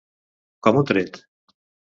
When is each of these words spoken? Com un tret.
Com 0.67 0.79
un 0.81 0.89
tret. 0.93 1.23